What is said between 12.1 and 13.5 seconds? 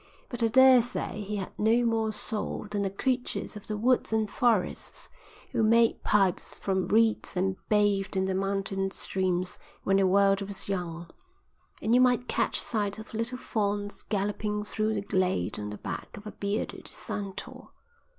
catch sight of little